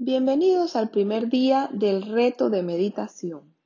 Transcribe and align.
Bienvenidos 0.00 0.76
al 0.76 0.90
primer 0.90 1.28
día 1.28 1.68
del 1.72 2.02
reto 2.02 2.50
de 2.50 2.62
meditación. 2.62 3.56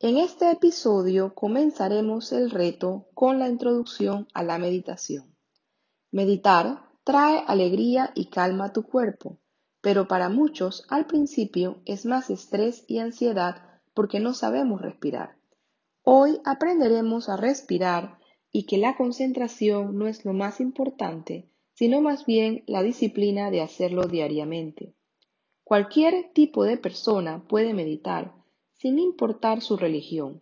En 0.00 0.16
este 0.18 0.50
episodio 0.50 1.32
comenzaremos 1.32 2.32
el 2.32 2.50
reto 2.50 3.06
con 3.14 3.38
la 3.38 3.48
introducción 3.48 4.26
a 4.34 4.42
la 4.42 4.58
meditación. 4.58 5.36
Meditar 6.10 6.82
trae 7.04 7.44
alegría 7.46 8.10
y 8.16 8.30
calma 8.30 8.64
a 8.64 8.72
tu 8.72 8.82
cuerpo, 8.82 9.38
pero 9.80 10.08
para 10.08 10.28
muchos 10.28 10.84
al 10.88 11.06
principio 11.06 11.80
es 11.84 12.04
más 12.04 12.30
estrés 12.30 12.84
y 12.88 12.98
ansiedad 12.98 13.62
porque 13.94 14.18
no 14.18 14.34
sabemos 14.34 14.82
respirar. 14.82 15.36
Hoy 16.02 16.40
aprenderemos 16.44 17.28
a 17.28 17.36
respirar 17.36 18.18
y 18.50 18.66
que 18.66 18.78
la 18.78 18.96
concentración 18.96 19.96
no 19.96 20.08
es 20.08 20.24
lo 20.24 20.32
más 20.32 20.60
importante, 20.60 21.48
sino 21.74 22.00
más 22.00 22.26
bien 22.26 22.64
la 22.66 22.82
disciplina 22.82 23.52
de 23.52 23.60
hacerlo 23.60 24.08
diariamente. 24.08 24.95
Cualquier 25.68 26.30
tipo 26.32 26.62
de 26.62 26.76
persona 26.76 27.42
puede 27.48 27.74
meditar, 27.74 28.32
sin 28.78 29.00
importar 29.00 29.62
su 29.62 29.76
religión. 29.76 30.40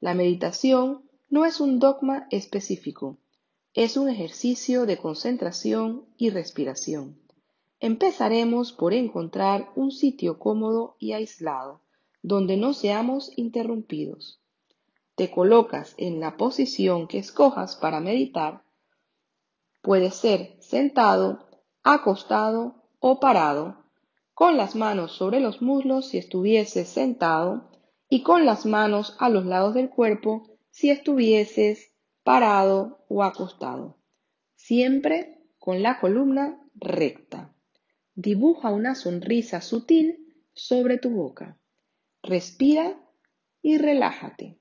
La 0.00 0.14
meditación 0.14 1.10
no 1.28 1.44
es 1.44 1.60
un 1.60 1.78
dogma 1.78 2.26
específico, 2.30 3.18
es 3.74 3.98
un 3.98 4.08
ejercicio 4.08 4.86
de 4.86 4.96
concentración 4.96 6.06
y 6.16 6.30
respiración. 6.30 7.20
Empezaremos 7.80 8.72
por 8.72 8.94
encontrar 8.94 9.70
un 9.76 9.90
sitio 9.90 10.38
cómodo 10.38 10.96
y 10.98 11.12
aislado, 11.12 11.82
donde 12.22 12.56
no 12.56 12.72
seamos 12.72 13.30
interrumpidos. 13.36 14.40
Te 15.16 15.30
colocas 15.30 15.92
en 15.98 16.18
la 16.18 16.38
posición 16.38 17.08
que 17.08 17.18
escojas 17.18 17.76
para 17.76 18.00
meditar. 18.00 18.64
Puede 19.82 20.10
ser 20.10 20.56
sentado, 20.60 21.46
acostado 21.82 22.76
o 23.00 23.20
parado 23.20 23.81
con 24.34 24.56
las 24.56 24.74
manos 24.74 25.12
sobre 25.12 25.40
los 25.40 25.62
muslos 25.62 26.08
si 26.08 26.18
estuvieses 26.18 26.88
sentado 26.88 27.70
y 28.08 28.22
con 28.22 28.46
las 28.46 28.66
manos 28.66 29.16
a 29.18 29.28
los 29.28 29.46
lados 29.46 29.74
del 29.74 29.90
cuerpo 29.90 30.58
si 30.70 30.90
estuvieses 30.90 31.92
parado 32.22 33.04
o 33.08 33.22
acostado, 33.22 33.98
siempre 34.54 35.42
con 35.58 35.82
la 35.82 36.00
columna 36.00 36.58
recta. 36.74 37.54
Dibuja 38.14 38.70
una 38.70 38.94
sonrisa 38.94 39.60
sutil 39.60 40.34
sobre 40.54 40.98
tu 40.98 41.10
boca. 41.10 41.58
Respira 42.22 42.98
y 43.62 43.78
relájate. 43.78 44.58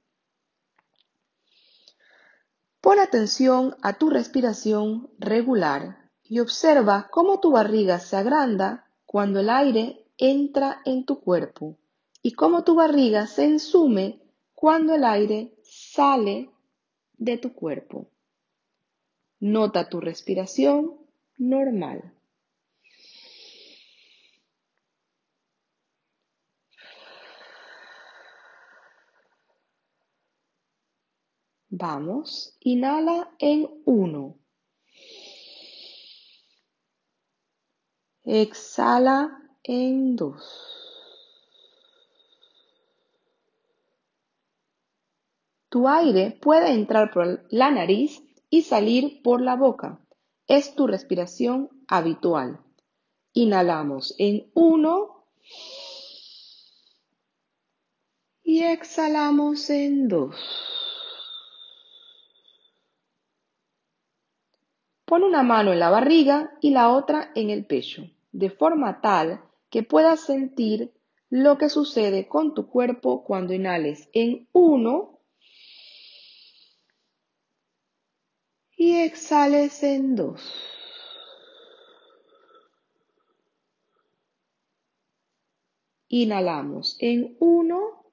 Pon 2.81 2.99
atención 2.99 3.75
a 3.81 3.93
tu 3.93 4.09
respiración 4.09 5.11
regular 5.19 6.09
y 6.23 6.39
observa 6.39 7.09
cómo 7.11 7.39
tu 7.39 7.51
barriga 7.51 7.99
se 7.99 8.15
agranda 8.15 8.90
cuando 9.11 9.41
el 9.41 9.49
aire 9.49 10.05
entra 10.17 10.81
en 10.85 11.05
tu 11.05 11.19
cuerpo 11.19 11.77
y 12.21 12.31
cómo 12.31 12.63
tu 12.63 12.75
barriga 12.75 13.27
se 13.27 13.43
ensume 13.43 14.21
cuando 14.53 14.95
el 14.95 15.03
aire 15.03 15.53
sale 15.63 16.49
de 17.17 17.37
tu 17.37 17.51
cuerpo. 17.51 18.09
Nota 19.41 19.89
tu 19.89 19.99
respiración 19.99 20.95
normal. 21.37 22.13
Vamos, 31.67 32.55
inhala 32.61 33.29
en 33.39 33.81
uno. 33.83 34.40
Exhala 38.23 39.41
en 39.63 40.15
dos. 40.15 40.43
Tu 45.69 45.87
aire 45.87 46.37
puede 46.41 46.73
entrar 46.73 47.11
por 47.11 47.45
la 47.49 47.71
nariz 47.71 48.21
y 48.49 48.63
salir 48.63 49.21
por 49.23 49.41
la 49.41 49.55
boca. 49.55 50.01
Es 50.47 50.75
tu 50.75 50.85
respiración 50.85 51.69
habitual. 51.87 52.59
Inhalamos 53.33 54.13
en 54.17 54.51
uno 54.53 55.25
y 58.43 58.63
exhalamos 58.63 59.69
en 59.69 60.09
dos. 60.09 60.80
Pon 65.11 65.25
una 65.25 65.43
mano 65.43 65.73
en 65.73 65.79
la 65.79 65.89
barriga 65.89 66.57
y 66.61 66.69
la 66.69 66.89
otra 66.89 67.33
en 67.35 67.49
el 67.49 67.65
pecho 67.65 68.09
de 68.31 68.49
forma 68.49 69.01
tal 69.01 69.43
que 69.69 69.83
puedas 69.83 70.21
sentir 70.21 70.93
lo 71.29 71.57
que 71.57 71.67
sucede 71.67 72.29
con 72.29 72.53
tu 72.53 72.69
cuerpo 72.69 73.25
cuando 73.25 73.53
inhales 73.53 74.07
en 74.13 74.47
uno 74.53 75.19
y 78.77 78.99
exhales 79.01 79.83
en 79.83 80.15
dos. 80.15 80.41
Inhalamos 86.07 86.95
en 87.01 87.35
uno 87.41 88.05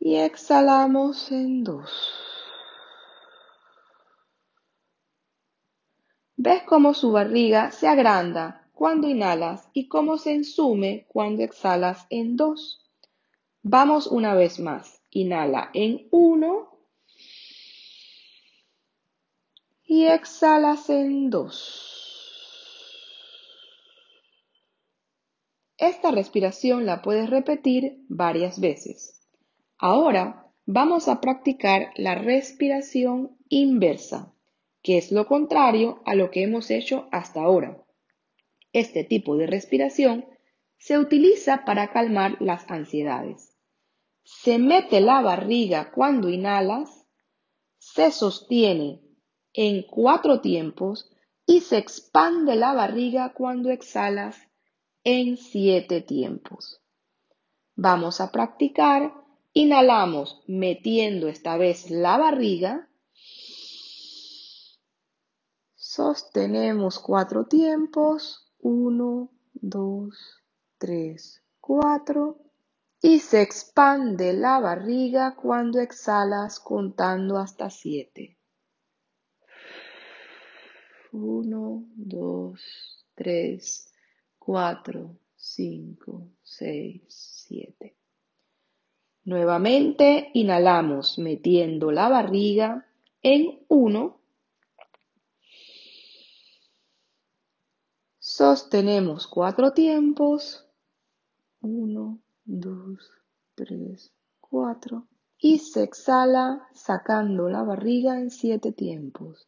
y 0.00 0.16
exhalamos 0.16 1.30
en 1.30 1.62
dos. 1.62 2.23
¿Ves 6.46 6.62
cómo 6.64 6.92
su 6.92 7.10
barriga 7.10 7.70
se 7.70 7.88
agranda 7.88 8.68
cuando 8.74 9.08
inhalas 9.08 9.66
y 9.72 9.88
cómo 9.88 10.18
se 10.18 10.34
ensume 10.34 11.06
cuando 11.08 11.42
exhalas 11.42 12.06
en 12.10 12.36
dos? 12.36 12.86
Vamos 13.62 14.06
una 14.06 14.34
vez 14.34 14.60
más. 14.60 15.00
Inhala 15.08 15.70
en 15.72 16.06
uno 16.10 16.68
y 19.86 20.04
exhalas 20.04 20.90
en 20.90 21.30
dos. 21.30 21.80
Esta 25.78 26.10
respiración 26.10 26.84
la 26.84 27.00
puedes 27.00 27.30
repetir 27.30 28.04
varias 28.10 28.60
veces. 28.60 29.18
Ahora 29.78 30.52
vamos 30.66 31.08
a 31.08 31.22
practicar 31.22 31.94
la 31.96 32.16
respiración 32.16 33.34
inversa 33.48 34.34
que 34.84 34.98
es 34.98 35.10
lo 35.10 35.26
contrario 35.26 36.02
a 36.04 36.14
lo 36.14 36.30
que 36.30 36.42
hemos 36.42 36.70
hecho 36.70 37.08
hasta 37.10 37.40
ahora. 37.40 37.82
Este 38.74 39.02
tipo 39.02 39.34
de 39.38 39.46
respiración 39.46 40.26
se 40.76 40.98
utiliza 40.98 41.64
para 41.64 41.90
calmar 41.90 42.36
las 42.40 42.70
ansiedades. 42.70 43.56
Se 44.24 44.58
mete 44.58 45.00
la 45.00 45.22
barriga 45.22 45.90
cuando 45.90 46.28
inhalas, 46.28 47.06
se 47.78 48.10
sostiene 48.10 49.00
en 49.54 49.84
cuatro 49.84 50.42
tiempos 50.42 51.10
y 51.46 51.60
se 51.60 51.78
expande 51.78 52.54
la 52.54 52.74
barriga 52.74 53.32
cuando 53.32 53.70
exhalas 53.70 54.36
en 55.02 55.38
siete 55.38 56.02
tiempos. 56.02 56.82
Vamos 57.74 58.20
a 58.20 58.30
practicar. 58.30 59.14
Inhalamos 59.54 60.42
metiendo 60.46 61.28
esta 61.28 61.56
vez 61.56 61.90
la 61.90 62.18
barriga 62.18 62.90
Sostenemos 65.94 66.98
cuatro 66.98 67.44
tiempos, 67.46 68.52
uno, 68.58 69.30
dos, 69.52 70.42
tres, 70.76 71.40
cuatro, 71.60 72.36
y 73.00 73.20
se 73.20 73.42
expande 73.42 74.32
la 74.32 74.58
barriga 74.58 75.36
cuando 75.36 75.78
exhalas 75.78 76.58
contando 76.58 77.38
hasta 77.38 77.70
siete. 77.70 78.36
Uno, 81.12 81.84
dos, 81.94 83.06
tres, 83.14 83.94
cuatro, 84.36 85.16
cinco, 85.36 86.26
seis, 86.42 87.04
siete. 87.46 87.94
Nuevamente 89.22 90.32
inhalamos 90.34 91.20
metiendo 91.20 91.92
la 91.92 92.08
barriga 92.08 92.84
en 93.22 93.64
uno, 93.68 94.23
Sostenemos 98.36 99.28
cuatro 99.28 99.74
tiempos. 99.74 100.66
Uno, 101.60 102.18
dos, 102.44 103.08
tres, 103.54 104.12
cuatro. 104.40 105.06
Y 105.38 105.60
se 105.60 105.84
exhala 105.84 106.66
sacando 106.74 107.48
la 107.48 107.62
barriga 107.62 108.18
en 108.18 108.32
siete 108.32 108.72
tiempos. 108.72 109.46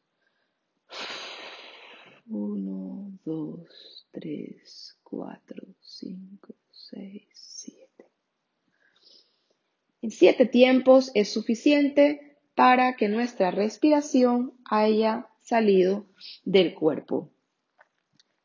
Uno, 2.28 3.10
dos, 3.24 4.06
tres, 4.12 4.96
cuatro, 5.02 5.66
cinco, 5.80 6.54
seis, 6.70 7.26
siete. 7.32 8.08
En 10.00 10.12
siete 10.12 10.46
tiempos 10.46 11.10
es 11.14 11.32
suficiente 11.32 12.38
para 12.54 12.94
que 12.94 13.08
nuestra 13.08 13.50
respiración 13.50 14.52
haya 14.64 15.28
salido 15.40 16.06
del 16.44 16.72
cuerpo. 16.72 17.32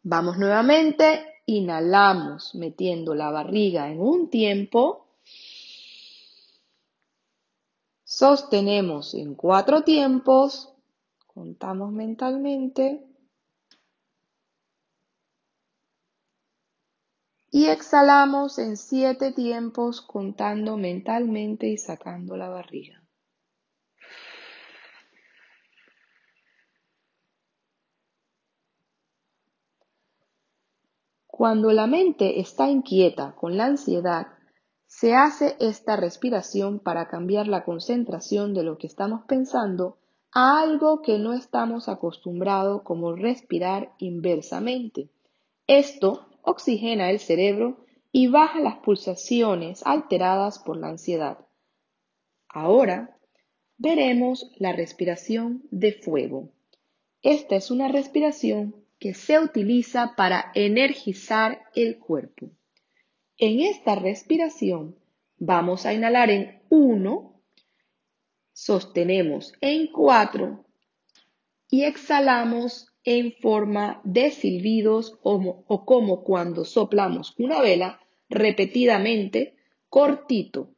Vamos 0.03 0.39
nuevamente, 0.39 1.43
inhalamos 1.45 2.55
metiendo 2.55 3.13
la 3.13 3.29
barriga 3.29 3.91
en 3.91 4.01
un 4.01 4.31
tiempo. 4.31 5.05
Sostenemos 8.03 9.13
en 9.13 9.35
cuatro 9.35 9.83
tiempos. 9.83 10.73
Contamos 11.27 11.91
mentalmente. 11.91 13.05
Y 17.51 17.67
exhalamos 17.67 18.57
en 18.57 18.75
siete 18.75 19.33
tiempos 19.33 20.01
contando 20.01 20.77
mentalmente 20.77 21.67
y 21.67 21.77
sacando 21.77 22.37
la 22.37 22.49
barriga. 22.49 23.00
Cuando 31.41 31.71
la 31.71 31.87
mente 31.87 32.39
está 32.39 32.69
inquieta 32.69 33.33
con 33.33 33.57
la 33.57 33.65
ansiedad, 33.65 34.27
se 34.85 35.15
hace 35.15 35.55
esta 35.59 35.95
respiración 35.95 36.77
para 36.77 37.07
cambiar 37.07 37.47
la 37.47 37.63
concentración 37.63 38.53
de 38.53 38.61
lo 38.61 38.77
que 38.77 38.85
estamos 38.85 39.23
pensando 39.27 39.97
a 40.31 40.61
algo 40.61 41.01
que 41.01 41.17
no 41.17 41.33
estamos 41.33 41.89
acostumbrados 41.89 42.83
como 42.83 43.15
respirar 43.15 43.91
inversamente. 43.97 45.09
Esto 45.65 46.27
oxigena 46.43 47.09
el 47.09 47.17
cerebro 47.17 47.85
y 48.11 48.27
baja 48.27 48.59
las 48.59 48.75
pulsaciones 48.75 49.81
alteradas 49.83 50.59
por 50.59 50.77
la 50.77 50.89
ansiedad. 50.89 51.39
Ahora 52.49 53.17
veremos 53.79 54.51
la 54.57 54.73
respiración 54.73 55.63
de 55.71 55.93
fuego. 55.93 56.51
Esta 57.23 57.55
es 57.55 57.71
una 57.71 57.87
respiración 57.87 58.80
que 59.01 59.15
se 59.15 59.39
utiliza 59.39 60.13
para 60.15 60.51
energizar 60.53 61.63
el 61.73 61.97
cuerpo. 61.97 62.51
En 63.35 63.59
esta 63.59 63.95
respiración 63.95 64.95
vamos 65.39 65.87
a 65.87 65.93
inhalar 65.95 66.29
en 66.29 66.61
1, 66.69 67.41
sostenemos 68.53 69.53
en 69.59 69.87
4 69.87 70.63
y 71.67 71.85
exhalamos 71.85 72.93
en 73.03 73.33
forma 73.41 74.01
de 74.03 74.29
silbidos 74.29 75.17
o, 75.23 75.63
o 75.67 75.85
como 75.85 76.23
cuando 76.23 76.63
soplamos 76.63 77.33
una 77.39 77.59
vela 77.59 77.99
repetidamente, 78.29 79.55
cortito. 79.89 80.75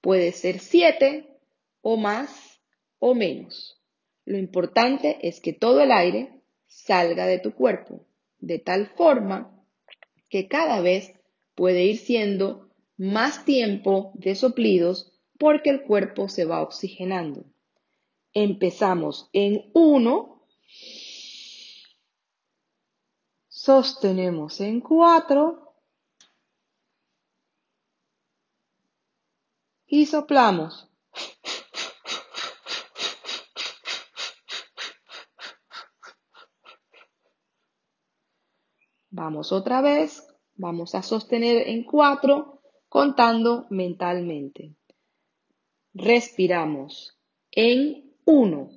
Puede 0.00 0.32
ser 0.32 0.58
siete 0.58 1.38
o 1.82 1.96
más 1.96 2.60
o 2.98 3.14
menos. 3.14 3.80
Lo 4.24 4.38
importante 4.38 5.18
es 5.22 5.40
que 5.40 5.52
todo 5.52 5.82
el 5.82 5.92
aire 5.92 6.39
salga 6.70 7.26
de 7.26 7.38
tu 7.38 7.54
cuerpo, 7.54 8.06
de 8.38 8.58
tal 8.58 8.86
forma 8.86 9.54
que 10.30 10.48
cada 10.48 10.80
vez 10.80 11.12
puede 11.54 11.84
ir 11.84 11.98
siendo 11.98 12.70
más 12.96 13.44
tiempo 13.44 14.12
de 14.14 14.34
soplidos 14.34 15.12
porque 15.38 15.70
el 15.70 15.82
cuerpo 15.82 16.28
se 16.28 16.46
va 16.46 16.62
oxigenando. 16.62 17.44
Empezamos 18.32 19.28
en 19.32 19.70
1 19.74 20.46
sostenemos 23.60 24.60
en 24.60 24.80
4 24.80 25.74
y 29.86 30.06
soplamos. 30.06 30.89
Vamos 39.10 39.50
otra 39.50 39.80
vez, 39.80 40.24
vamos 40.54 40.94
a 40.94 41.02
sostener 41.02 41.68
en 41.68 41.84
4 41.84 42.62
contando 42.88 43.66
mentalmente. 43.70 44.76
Respiramos 45.92 47.18
en 47.50 48.14
1. 48.24 48.70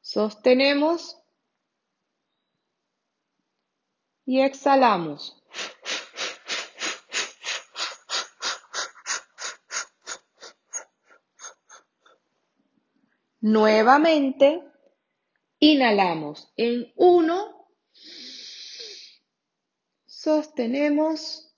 Sostenemos 0.00 1.16
y 4.26 4.40
exhalamos. 4.40 5.40
Nuevamente, 13.40 14.62
inhalamos 15.58 16.50
en 16.56 16.90
uno, 16.96 17.53
sostenemos 20.24 21.54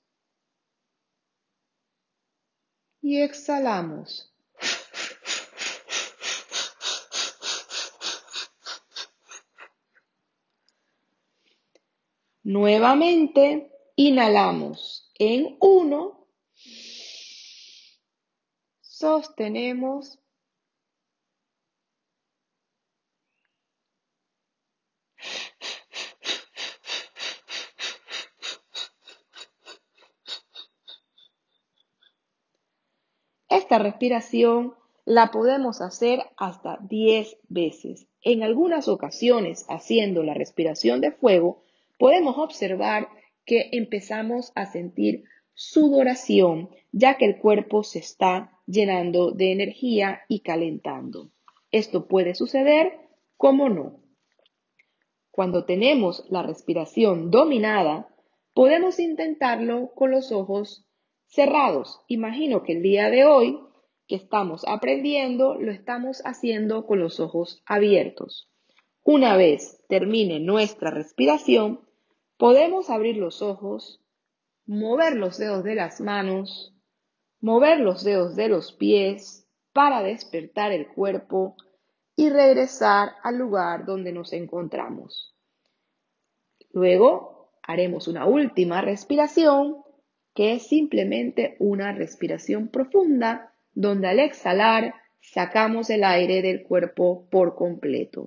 y 3.00 3.22
exhalamos. 3.22 4.34
Nuevamente, 12.42 13.70
inhalamos 13.94 15.12
en 15.14 15.56
uno, 15.60 16.28
sostenemos 18.80 20.18
Esta 33.66 33.80
respiración 33.80 34.74
la 35.04 35.32
podemos 35.32 35.80
hacer 35.80 36.20
hasta 36.36 36.78
10 36.82 37.36
veces. 37.48 38.06
En 38.22 38.44
algunas 38.44 38.86
ocasiones, 38.86 39.66
haciendo 39.68 40.22
la 40.22 40.34
respiración 40.34 41.00
de 41.00 41.10
fuego, 41.10 41.64
podemos 41.98 42.38
observar 42.38 43.08
que 43.44 43.70
empezamos 43.72 44.52
a 44.54 44.66
sentir 44.66 45.24
sudoración, 45.52 46.70
ya 46.92 47.16
que 47.16 47.24
el 47.24 47.38
cuerpo 47.38 47.82
se 47.82 47.98
está 47.98 48.52
llenando 48.68 49.32
de 49.32 49.50
energía 49.50 50.20
y 50.28 50.42
calentando. 50.42 51.32
Esto 51.72 52.06
puede 52.06 52.36
suceder 52.36 53.00
como 53.36 53.68
no. 53.68 53.98
Cuando 55.32 55.64
tenemos 55.64 56.24
la 56.30 56.44
respiración 56.44 57.32
dominada, 57.32 58.14
podemos 58.54 59.00
intentarlo 59.00 59.90
con 59.96 60.12
los 60.12 60.30
ojos 60.30 60.85
cerrados. 61.26 62.00
Imagino 62.08 62.62
que 62.62 62.72
el 62.72 62.82
día 62.82 63.10
de 63.10 63.24
hoy 63.24 63.60
que 64.06 64.16
estamos 64.16 64.64
aprendiendo 64.66 65.54
lo 65.54 65.72
estamos 65.72 66.22
haciendo 66.24 66.86
con 66.86 67.00
los 67.00 67.20
ojos 67.20 67.62
abiertos. 67.66 68.50
Una 69.02 69.36
vez 69.36 69.82
termine 69.88 70.40
nuestra 70.40 70.90
respiración, 70.90 71.86
Podemos 72.36 72.90
abrir 72.90 73.16
los 73.16 73.40
ojos, 73.40 74.02
mover 74.66 75.16
los 75.16 75.38
dedos 75.38 75.64
de 75.64 75.74
las 75.74 76.02
manos, 76.02 76.74
mover 77.40 77.80
los 77.80 78.04
dedos 78.04 78.36
de 78.36 78.48
los 78.48 78.72
pies 78.72 79.48
para 79.72 80.02
despertar 80.02 80.70
el 80.72 80.86
cuerpo 80.88 81.56
y 82.14 82.28
regresar 82.28 83.12
al 83.22 83.38
lugar 83.38 83.86
donde 83.86 84.12
nos 84.12 84.34
encontramos. 84.34 85.34
Luego 86.72 87.52
haremos 87.62 88.06
una 88.06 88.26
última 88.26 88.82
respiración 88.82 89.82
que 90.36 90.52
es 90.52 90.66
simplemente 90.66 91.56
una 91.58 91.92
respiración 91.92 92.68
profunda 92.68 93.54
donde 93.72 94.08
al 94.08 94.20
exhalar 94.20 94.94
sacamos 95.18 95.88
el 95.88 96.04
aire 96.04 96.42
del 96.42 96.62
cuerpo 96.62 97.26
por 97.30 97.56
completo. 97.56 98.26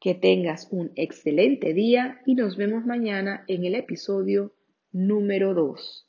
Que 0.00 0.14
tengas 0.14 0.68
un 0.70 0.92
excelente 0.94 1.74
día 1.74 2.20
y 2.24 2.36
nos 2.36 2.56
vemos 2.56 2.86
mañana 2.86 3.44
en 3.48 3.64
el 3.64 3.74
episodio 3.74 4.54
número 4.92 5.54
2. 5.54 6.05